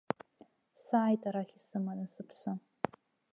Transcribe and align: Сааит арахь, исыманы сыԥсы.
Сааит 0.83 1.23
арахь, 1.29 1.53
исыманы 1.59 2.05
сыԥсы. 2.13 2.51